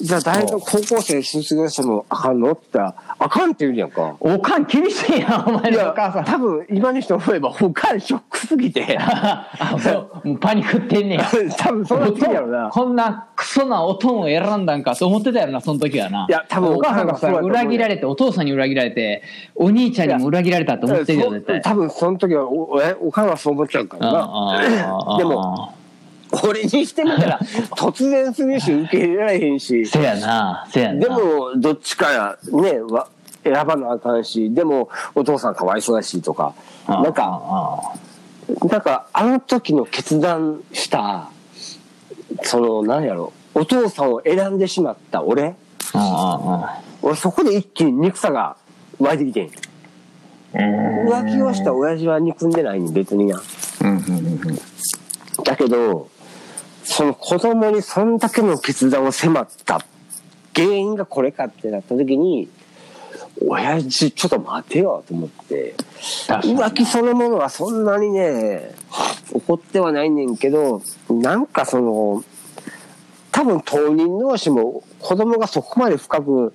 [0.00, 4.16] じゃあ大学、高校生卒業してもあかんのって言ったら、あかんって言うやんか。
[4.20, 6.24] おかん厳しいなお前のお母さん。
[6.24, 8.98] 多分今にして思えば、おかんショックすぎて。
[8.98, 10.38] あそう。
[10.38, 11.24] パニックってんねや。
[11.56, 12.68] 多分そうなってんやろな。
[12.70, 16.26] こんなクソなおとんを選んだんかと思ってたやろなその時はな。
[16.28, 19.22] いや多分お母さんがさ裏切られてお父さんに裏切られて
[19.54, 21.62] お兄ちゃんにも裏切られたと思ってるよ絶対。
[21.62, 25.16] 多分その時はおえおかんはそう思っちゃうからな。
[25.18, 25.74] でも
[26.44, 27.38] 俺にしてみたら
[27.76, 29.86] 突然するし受け入れられへんし。
[29.86, 31.00] せやなせやな。
[31.00, 33.08] でもどっちかやねわ
[33.44, 36.52] 選ばなあかんしでもお父さんかわいそうだしとか
[36.88, 41.28] なんかあなんかあの時の決断した
[42.42, 45.54] その何やろお父さんを選んでしまった俺
[45.92, 46.40] ああ
[46.78, 48.56] あ俺そこで一気に憎さが
[48.98, 49.50] 湧いてきてん。
[50.54, 53.40] 浮気をした親父は憎んでないに別にな。
[53.82, 54.58] うんうんうんうん。
[55.44, 56.08] だけど
[56.86, 59.84] その子供にそんだけの決断を迫った
[60.54, 62.48] 原因がこれかってなった時に
[63.44, 65.74] 親父ちょっと待てよと思って。
[66.28, 68.70] 浮気そのものはそんなにね
[69.32, 72.24] 怒ってはないねんけどなんかその
[73.32, 76.54] 多分当人同士も子供がそこまで深く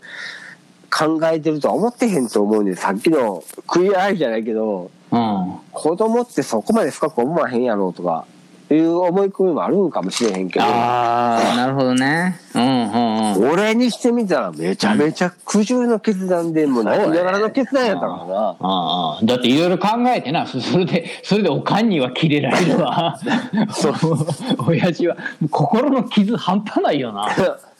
[0.90, 2.66] 考えてるとは思ってへんと思うん。
[2.66, 5.58] でさっきの食い合いじゃないけどうん。
[5.74, 8.26] 子供ってそこまで深く思わへんやろうとか
[8.74, 10.66] いう思い込みもあるんかもしれへんけど。
[10.66, 12.40] ああなるほどね。
[12.54, 13.52] うんうんうん。
[13.52, 18.56] 俺にしてみたらめちゃめちゃ苦渋の決断でもう泣きながらの決断やったからな。
[18.60, 23.20] ああだっていろいろ考えてなそ それでそれでおかんにはキレられるわ。
[23.72, 23.94] そう。
[24.68, 25.18] 親父は
[25.50, 27.28] 心の傷半端ないよな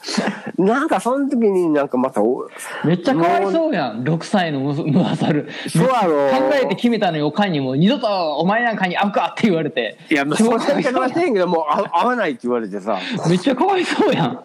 [0.58, 2.48] なんかその時になんかまたお
[2.84, 4.02] めっちゃかわいそうやん。
[4.02, 6.30] 6歳のムムハサルそうやろ。
[6.30, 7.76] 考えて決めたのにおかんにも。
[7.76, 9.96] 二度とお前なんかに会うかって言われて。
[10.10, 12.98] いや、もうそんな言い方はしてへんけど、もうあ合わないって言われてさ。
[13.28, 14.40] めっちゃかわいそうやん。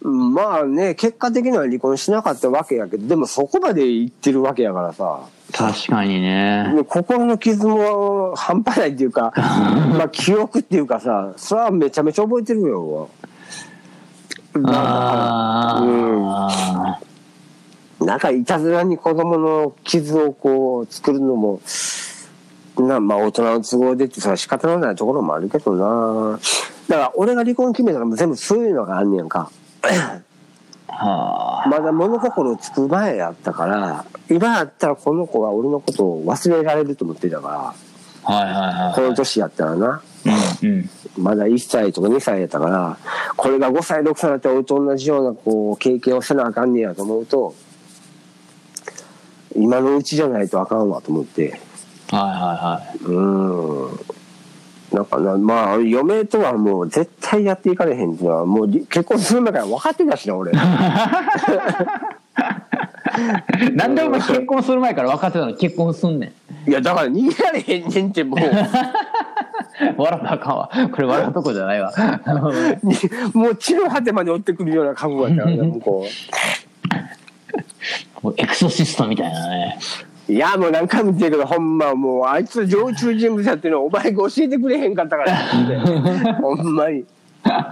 [0.00, 5.20] まあね、結果的には離婚しなかったわけやけど、でもそこまで言ってるわけやからさ。
[5.52, 6.84] 確かにね。
[6.88, 13.08] 心の傷も半端ないっていうか、 まあ記憶っていうかさ、それはめちゃめちゃ覚えてるよ。
[14.64, 18.06] あうん。
[18.06, 21.60] なんかいたずらに子供の傷をこう作るのも、
[22.78, 26.38] なまあ大人の都合でってそれは仕方のないところもあるけどな。
[26.88, 29.50] だから俺が離婚決めたらもう全部そういうのがあんねやんか。
[29.82, 30.20] あ
[30.88, 37.74] はあまだ物心つく前やったから、今やったらこの子が俺のことを忘れられると思ってたから、
[38.32, 40.02] はいはいこはの年やったらな。
[40.24, 40.28] い
[40.62, 42.96] うんうんまだ1歳とか2歳やったから、
[43.36, 47.54] これが5歳、6歳になって俺と同じようなこう経験をせなあかんねやと思うと、
[49.56, 51.60] 今のうちじゃないとあかんわと思って。
[52.10, 54.00] はいはいはいうん。
[54.92, 60.52] なんかな、まあ、嫁とはもう絶対やっていかれへんっていうのは、もうり結婚する前から分かってたしな、俺。
[63.72, 66.32] なんでお前結婚する前から分かってたのに結婚すんねん
[66.68, 68.40] いや、だから逃げられへんねんって、もう。
[69.96, 71.92] 笑ったらあかんわこれ笑うとこじゃないわ
[73.32, 76.06] もう地の果てまで追ってくるような覚悟やったからね、 向こ
[78.22, 79.78] もうエクソシストみたいなね
[80.28, 80.32] う。
[80.32, 85.36] いや、もう何回も言ってるけど、ほんまもう、あいつ常駐人物やっていうのをお前が教えてくれへんかったから。
[86.34, 87.04] ほんまに。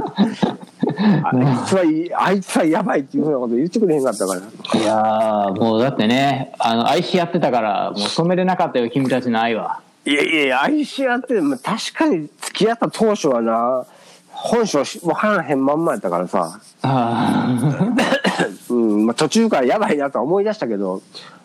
[1.25, 1.83] あいつは
[2.17, 4.41] あいつはやばいっていうふうなこと言ってくれへんかったから。
[4.81, 13.85] いやーもうだってねあの愛し合ってたからもう止めれなかったよ君たちの愛はいやいやいや、愛し合って、まあ、確かに付き合った当初はな、
[14.31, 17.49] 本性分からへんまんまやったからさ、あ
[18.71, 21.03] うん、まあ、途中からやばいなとは思い出したけど、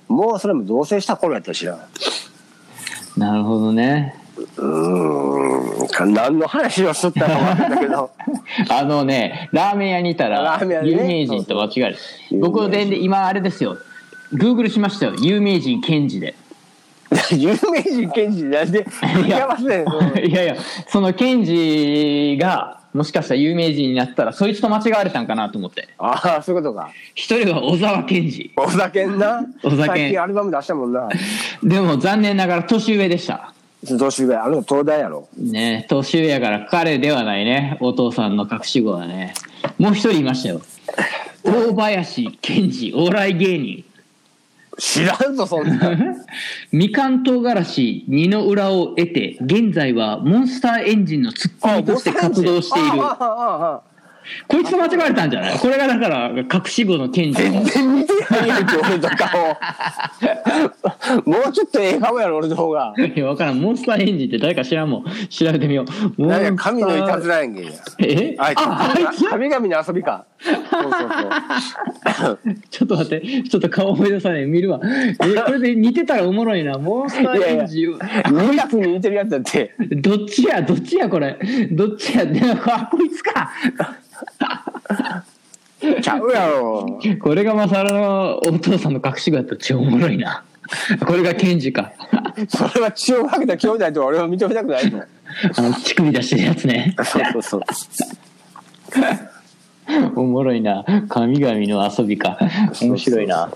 [0.08, 1.74] もうそれも同棲した頃やったしな。
[1.74, 8.12] ーなるほどねうーん、か何の話をしとったか分かんだけど、
[8.70, 11.98] あのねラーメン屋にいたら有名人と間違える
[12.40, 13.78] 僕で今あれですよ。
[14.34, 15.16] グーグルしましたよ。
[15.22, 16.36] 有名人検事で。
[17.32, 18.86] 有名人検事なんで、
[19.26, 19.48] いや。
[20.24, 20.56] いやいや
[20.88, 25.90] その検事がもしかしたら有名人になったらそいつと間違われたんかなと思って。
[25.98, 26.90] ああ、そういうことか。
[27.16, 29.44] 一人は小沢健二お酒んな。
[29.64, 31.10] お酒最近アルバム出したもんな。
[31.64, 35.28] でも残念ながら年上でした年上、あの東大やろ。
[35.38, 37.78] ね年上やから彼ではないね。
[37.82, 39.34] お父さんの隠し子はね。
[39.78, 40.62] もう一人いましたよ。
[41.44, 43.86] 大林健二お笑い芸人。
[44.78, 45.98] 知らんぞ、そんな。
[46.72, 52.90] みかん唐辛子二の裏を得て現在はモンスターエンジンのツッコミとして活動している。
[53.04, 53.91] ああああああ
[54.48, 55.60] こいつと間違われたんじゃない？
[55.60, 59.58] これがだから隠し子の賢治全然似てないやんけ、俺と顔。
[61.26, 62.94] もうちょっとええ顔やろ、俺の方が。
[62.98, 63.60] いや、わからん。
[63.60, 65.06] モンスターエンジンって誰か知らんもん。
[65.30, 65.86] 調べてみよ
[66.18, 66.22] う。
[66.22, 67.62] モンスターなんや、神のいたずらやんけ。
[68.00, 68.36] え？
[68.38, 69.28] あいつ、あ、あいつ？
[69.30, 70.26] 神々の遊びか。
[70.40, 70.92] そうそう
[72.20, 72.40] そう。
[72.70, 73.44] ちょっと待って。
[73.44, 74.46] ちょっと顔思い出さない。
[74.46, 74.80] 見るわ。
[74.84, 76.78] え、これで似てたらおもろいな。
[76.78, 77.96] モンスターエンジン。
[77.96, 79.76] 2月に似てるやつだって。
[79.80, 80.62] どっちや？
[80.62, 81.38] どっちやこれ？
[81.72, 82.26] どっちや？
[82.26, 83.52] であ、こいつか。
[86.02, 87.00] ちゃうやろ。
[87.22, 90.44] これがマサルのお父さんの隠し子やったら超おもろいな。
[91.06, 91.92] これがケンジか。
[92.48, 95.04] それは血をかけた兄弟とは俺は認めたくないの。
[95.58, 96.96] あの、乳首出してるやつね。
[97.04, 97.62] そうそうそう。
[100.16, 100.86] おもろいな。
[101.10, 102.38] 神々の遊びか。
[102.82, 103.50] 面白いな。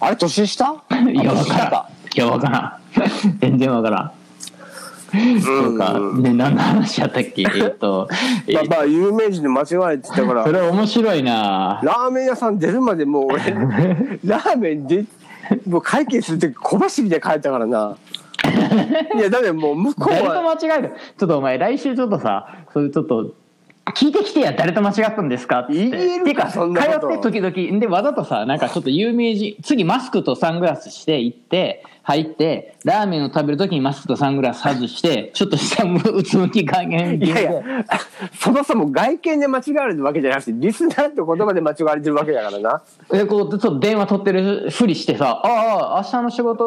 [0.00, 0.84] あれ、年下？
[1.12, 1.86] いや、わからん。
[2.14, 3.38] いや、わからん。
[3.40, 4.12] 全然わからん。
[5.42, 5.94] そうか。
[6.20, 7.42] で、何の話やったっけ？
[7.42, 8.08] えっと、
[8.46, 10.52] えまあ、まあ、有名人で間違えてたからそ。
[10.52, 11.80] れ面白いな。
[11.82, 13.38] ラーメン屋さん出るまでもう俺、
[14.24, 15.04] ラーメンで、
[15.66, 17.96] もう会計するとき小走りで帰ったからな。
[19.16, 20.92] いや、だってもう向こう誰とは、間違える？
[21.18, 23.34] ちょっとお前来週ちょっとさそれちょっと
[23.94, 37.52] 聞いてきてや誰と間違ったんですかって言えるかてかそんな通って時々でわざとさなんかちょっと有名人次マスクとサングラスして行って入ってラーメンを食べる時にマスクとサングラス外してちょっと下向うつむき加減いやいや、
[38.40, 42.82] そもそも外見で間違われてるわけじゃなくて、リスナーって言葉で間違われてるわけだからな。
[43.12, 46.64] えこうちょっと電話取ってるふりしてさ「ああ明日の仕事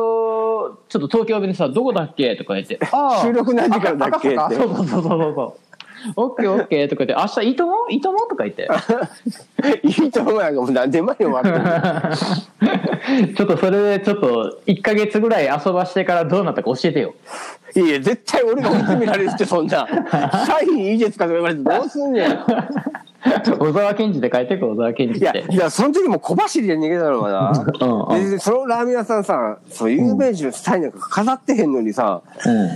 [0.90, 3.22] ちょっと東京弁でさどこだっけ?」とか言って「ああ。
[3.26, 4.30] 収録何時からだっけ？
[4.30, 4.38] って。
[4.56, 5.71] そうそうそうそうそう
[6.16, 8.68] オッケーオッケーとか言って「明日いいともいいとも?」とか言って
[9.84, 17.14] いいと思うやんか、もう何年前に終わってるちょっとそれでちょっと1か月ぐらい遊ばしてからどうなったか教えてよ
[17.76, 19.88] いやいや、絶対俺が追い詰められるって、そんな。
[20.46, 21.24] サインいいですか？
[21.24, 22.46] とか言われてどうすんねん。
[23.60, 27.52] 小沢健二で書いてく小沢健二いや、っていや、その時も小走りで逃げたのかな。
[27.52, 32.22] うんうんで、そのラーメン屋さんさ、そう、有名人のサインなんか飾ってへんのにさ、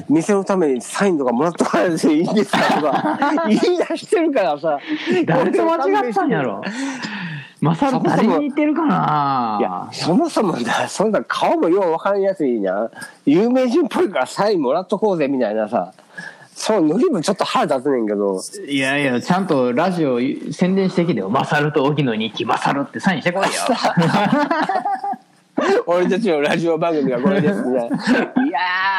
[0.08, 4.78] 店のためにサインとかもらっとかな いでいいんですかとか、言い出してるからさ。
[5.26, 6.62] 誰と間違ったんやろ
[7.62, 12.92] マサル誰に似てるかないや、そもそもだ、そんな顔もようわからんやついいな。
[13.26, 15.92] 有名人っぽいからサインもらっとこうぜみたいなさ。
[16.56, 18.41] そう、ノリもちょっと腹立つねんけど。
[18.68, 20.20] いやいやちゃんとラジオ
[20.54, 21.30] 宣伝してきてよ。
[21.30, 23.50] マサルと荻野に行きマサルってサインしてこいよ。
[25.86, 27.78] 俺たちのラジオ番組がこれですね。
[27.80, 27.91] いやー、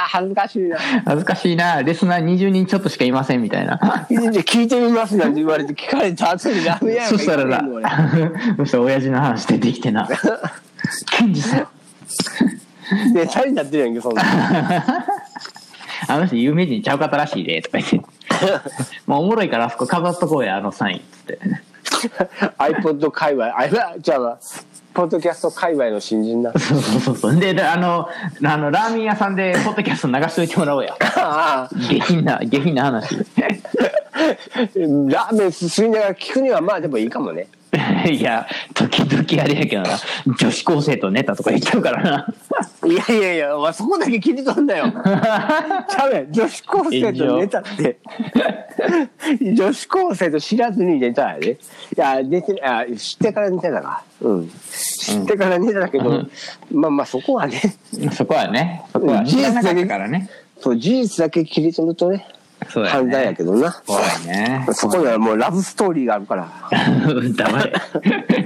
[0.08, 0.78] 恥ずかしいな。
[1.04, 1.82] 恥ずかしいな。
[1.82, 3.78] レスナー20人ちょっとしかいませんみたいな。
[4.08, 5.26] 聞いてみますな。
[5.26, 7.62] んて言われて聞かれた後にラーメン屋そしたらな
[8.58, 10.08] そしたら親父の話出てきてな。
[11.10, 11.66] 健二さん。
[13.12, 14.22] で、チャリになってるやんけ、そんな。
[16.08, 18.00] あの人有名人ちゃうかったらしいでとか言って。
[19.06, 21.38] まあおもろいからあそこ飾っとこうやあのサインっつって。
[22.58, 24.38] iPod 界隈、あ、じゃあ、
[24.96, 26.52] ポッドキャスト界隈の新人な。
[26.52, 27.36] そうそうそうそう。
[27.36, 28.08] でであの
[28.42, 30.96] あのラーメン屋さんでポッドキャスト流しといてもらおうや。
[31.70, 33.14] 下品な下品な話。
[34.16, 37.46] ラーメンすすりながら聞くにはまあでもいいかもね。
[38.10, 39.98] いや時々あれやけどな
[40.38, 42.34] 女子高生とネタとか言っちゃうからな
[42.86, 44.84] いやいやいや、お前そこだけ切り取んなよ。
[44.94, 46.32] ちゃうやん。
[46.32, 47.98] 女子高生とネタって。
[49.54, 51.52] 女子高生と知らずにネタやで。
[51.52, 51.56] い
[51.96, 54.04] や、出て、あ、知ってからネタだか。
[54.20, 54.50] うん。
[54.70, 56.26] 知ってからネタだけど、
[56.70, 57.60] まあまあそこはね、
[58.12, 60.28] そこはねそこは知らなかったからね
[60.60, 62.26] そう、事実だけ切り取るとね、
[62.68, 63.70] そうやね犯罪やけどな。
[63.70, 66.48] そうやねそこにはもうラブストーリーがあるから。
[67.36, 67.72] 黙れ。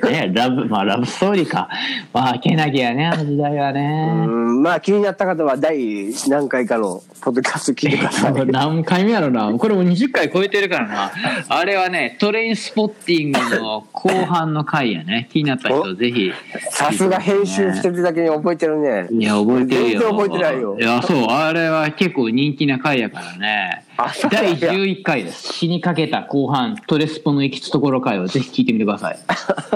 [0.11, 1.68] ねラブ、まあラブストーリーか。
[2.12, 4.25] まあ、けなげやね、あの時代はうね。
[4.25, 8.33] ん、まあ気になった方は第何回かのポッドキャスト聞いてください。
[8.51, 9.53] 何回目やろな。
[9.53, 11.12] これもう20回超えてるからな。
[11.49, 15.29] あれはね、トレインスポッティングの後半の回やね。
[15.33, 16.33] 気になった人ぜひ。
[16.70, 19.07] さすが編集してるだけに覚えてるね。
[19.11, 20.01] いや、覚えてるよ。
[20.01, 21.27] 全然覚えてないよいや、そう。
[21.27, 23.85] あれは結構人気な回やからね
[24.31, 25.52] 第11回です。
[25.52, 29.19] 死にかけた後半、トレスポの行きつところ回をぜひ聞いてみてください。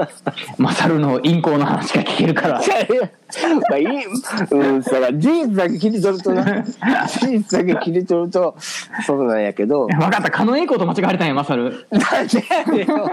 [0.57, 2.63] マサルの陰行の話が聞けるから。
[2.63, 3.11] いやいや
[3.57, 6.63] まあいい、うん、だから事実だけ切り取るとな、
[7.07, 8.57] 事実だけ切り取ると、
[9.07, 10.31] そうなんやけど、 分かった。
[10.31, 11.87] 狩野英孝と間違われたんや、マサル。
[11.91, 13.11] なんでやねんよ。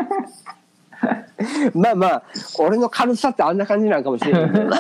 [1.74, 2.24] まあまあ、
[2.60, 4.78] 俺の軽さってあんな感じなんかもしれないけどな。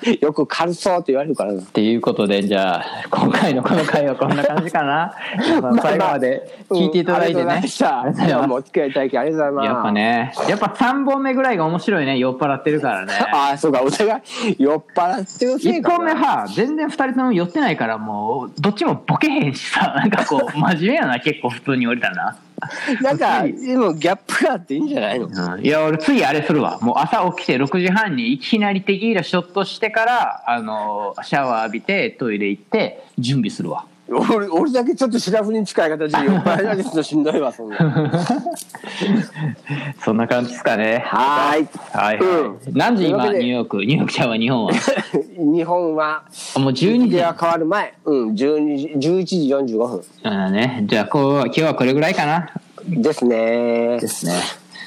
[0.20, 1.60] よく軽そうって言われるからな。
[1.60, 5.12] っていうことで、じゃあ、今回のこの回はこんな感じかな。
[5.82, 7.42] 最後まで聞いていただいてね。
[7.42, 9.74] うんありがとうお付き合いいただきありがとうございます。
[9.74, 9.92] やっぱ。
[9.92, 13.12] ね、やっぱ3本目ぐらいが面白いね、酔っ払ってるからね。
[13.32, 22.36] ああ、そうか、お互い酔っ払ってるせい1かな本目は全然2人とも寄ってないからもうどっちもボケへんしさなんかこう真面目やな結構普通に降りたらな
[23.02, 25.26] なんか、でもギャップがあっていいんじゃないの？
[25.28, 25.64] うん。
[25.64, 26.78] いや俺次あれするわ。
[26.80, 33.84] もう朝起きて6時半にいきなりテキーラショットしてからあのシャワー浴びてトイレ行って準備するわ。
[34.10, 37.76] 俺俺だけちょっとシラフに近い形で 酔っ払いだけするのしんどいわ、そんな。
[40.04, 41.02] そんな感じですかね。
[41.06, 41.68] はーい。
[41.92, 42.58] はい、うん。
[42.72, 43.44] 何時今というわけで。
[43.44, 43.76] ニューヨーク？
[43.84, 44.72] ニューヨークちゃうわ日本は？
[45.38, 46.22] 日本は、
[46.56, 46.98] あもう12時。
[47.10, 49.36] 日が変わる前、うん、12時、11時
[49.76, 50.02] 45分。
[50.24, 50.82] うんね。
[50.86, 52.48] じゃあこう今日はこれぐらいかな？
[52.86, 53.98] ですね。
[54.00, 54.32] ですね。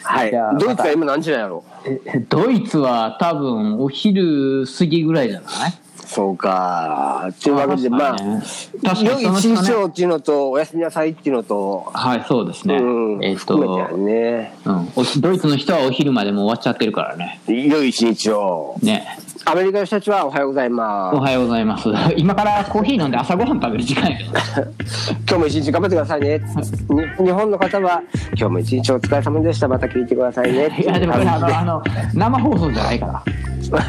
[0.04, 0.32] はい。
[0.32, 0.54] じゃあ。
[0.56, 2.00] ドイツは今何時なんやろえ
[2.30, 5.74] ドイツは多分お昼過ぎぐらいじゃない？
[6.14, 7.30] そうか。
[7.42, 14.54] というわけで、まあ、確か良い一日をっていうのと、おやすみなさいっていうのと、はいそうですね、うん、えっ、と、ね。
[14.66, 18.76] うん、おドイツの人はお昼までもう終わっちゃってるからね良い一日を。
[18.82, 21.18] ねアメリカの人たちはおはようございおます。
[21.18, 24.30] はようございます 今からコーヒー飲んで朝ごはん食べる時間やけど
[25.28, 26.40] 今日も一日頑張ってくださいね。
[27.20, 28.02] に日本の方は、
[28.38, 29.68] 今日も一日お疲れ様でした。
[29.68, 30.68] また聞いてくださいね。
[30.80, 31.84] いやでもこれあのあの
[32.14, 33.24] 生放送じゃないから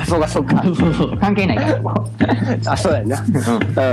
[0.06, 0.62] そうかそうか。
[0.62, 3.18] そうそう関係ないからあ、そうやな。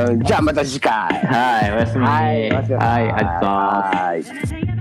[0.08, 0.92] うん、じゃあまた次回。
[0.94, 4.79] はいおやすみはい、はいありがとうございますはい。